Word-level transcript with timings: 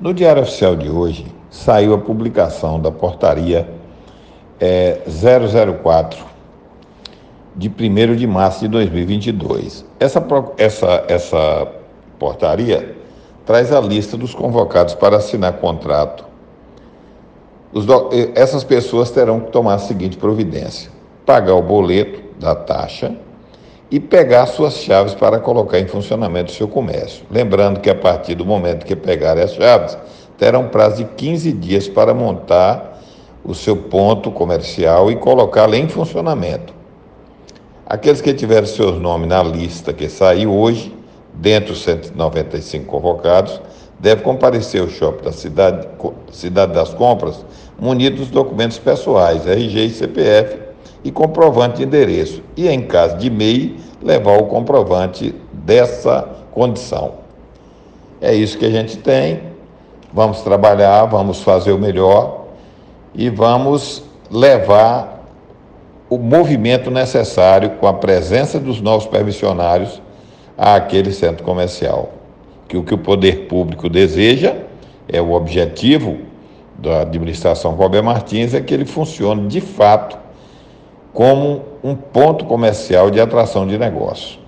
No 0.00 0.14
Diário 0.14 0.40
Oficial 0.40 0.74
de 0.76 0.88
hoje 0.88 1.26
saiu 1.50 1.92
a 1.92 1.98
publicação 1.98 2.80
da 2.80 2.90
portaria 2.90 3.68
é, 4.58 4.98
004 5.04 6.24
de 7.54 7.68
1 7.68 8.16
de 8.16 8.26
março 8.26 8.60
de 8.60 8.68
2022. 8.68 9.84
Essa, 10.00 10.26
essa, 10.56 11.04
essa 11.06 11.68
portaria 12.18 12.96
traz 13.44 13.70
a 13.74 13.80
lista 13.80 14.16
dos 14.16 14.34
convocados 14.34 14.94
para 14.94 15.18
assinar 15.18 15.58
contrato. 15.58 16.24
Essas 18.34 18.64
pessoas 18.64 19.10
terão 19.10 19.38
que 19.40 19.52
tomar 19.52 19.74
a 19.74 19.78
seguinte 19.78 20.16
providência: 20.16 20.90
pagar 21.26 21.56
o 21.56 21.62
boleto 21.62 22.22
da 22.40 22.54
taxa 22.54 23.14
e 23.90 23.98
pegar 23.98 24.46
suas 24.46 24.74
chaves 24.74 25.14
para 25.14 25.40
colocar 25.40 25.78
em 25.80 25.86
funcionamento 25.86 26.52
o 26.52 26.54
seu 26.54 26.68
comércio. 26.68 27.24
Lembrando 27.30 27.80
que 27.80 27.90
a 27.90 27.94
partir 27.94 28.34
do 28.34 28.46
momento 28.46 28.86
que 28.86 28.94
pegarem 28.94 29.42
as 29.42 29.54
chaves, 29.54 29.98
terão 30.38 30.68
prazo 30.68 30.98
de 30.98 31.04
15 31.04 31.52
dias 31.52 31.88
para 31.88 32.14
montar 32.14 33.00
o 33.44 33.54
seu 33.54 33.76
ponto 33.76 34.30
comercial 34.30 35.10
e 35.10 35.16
colocá-lo 35.16 35.74
em 35.74 35.88
funcionamento. 35.88 36.72
Aqueles 37.84 38.20
que 38.20 38.32
tiveram 38.32 38.66
seus 38.66 39.00
nomes 39.00 39.28
na 39.28 39.42
lista 39.42 39.92
que 39.92 40.08
saiu 40.08 40.54
hoje, 40.54 40.94
dentre 41.34 41.72
os 41.72 41.82
195 41.82 42.86
convocados, 42.86 43.60
devem 43.98 44.22
comparecer 44.22 44.80
ao 44.80 44.88
shopping 44.88 45.24
da 45.24 45.32
cidade, 45.32 45.88
cidade 46.30 46.72
das 46.72 46.94
Compras 46.94 47.44
munidos 47.78 48.20
dos 48.20 48.30
documentos 48.30 48.78
pessoais, 48.78 49.46
RG 49.46 49.86
e 49.86 49.90
CPF 49.90 50.58
e 51.02 51.10
comprovante 51.10 51.78
de 51.78 51.84
endereço. 51.84 52.42
E, 52.56 52.68
em 52.68 52.82
caso 52.82 53.16
de 53.16 53.30
MEI, 53.30 53.76
levar 54.02 54.38
o 54.38 54.46
comprovante 54.46 55.34
dessa 55.52 56.28
condição. 56.52 57.14
É 58.20 58.34
isso 58.34 58.58
que 58.58 58.66
a 58.66 58.70
gente 58.70 58.98
tem. 58.98 59.40
Vamos 60.12 60.42
trabalhar, 60.42 61.04
vamos 61.06 61.42
fazer 61.42 61.72
o 61.72 61.78
melhor 61.78 62.46
e 63.14 63.30
vamos 63.30 64.02
levar 64.30 65.24
o 66.08 66.18
movimento 66.18 66.90
necessário 66.90 67.70
com 67.78 67.86
a 67.86 67.94
presença 67.94 68.58
dos 68.58 68.80
novos 68.80 69.06
permissionários 69.06 70.02
àquele 70.58 71.12
centro 71.12 71.44
comercial. 71.44 72.10
Que 72.68 72.76
o 72.76 72.82
que 72.82 72.94
o 72.94 72.98
poder 72.98 73.46
público 73.46 73.88
deseja 73.88 74.56
é 75.08 75.20
o 75.20 75.32
objetivo 75.32 76.18
da 76.78 77.02
administração 77.02 77.72
Robert 77.72 78.02
Martins 78.02 78.54
é 78.54 78.60
que 78.60 78.72
ele 78.72 78.86
funcione 78.86 79.46
de 79.48 79.60
fato 79.60 80.18
como 81.12 81.62
um 81.82 81.94
ponto 81.94 82.44
comercial 82.44 83.10
de 83.10 83.20
atração 83.20 83.66
de 83.66 83.78
negócio. 83.78 84.39